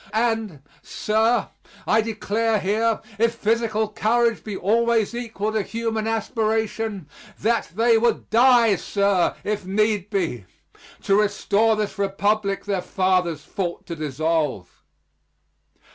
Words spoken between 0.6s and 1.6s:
sir,